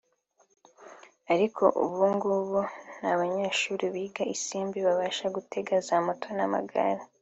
[1.33, 2.59] ariko ubu ngubu
[3.01, 7.03] n’abanyeshuri biga i Simbi babasha gutega za moto n’amagare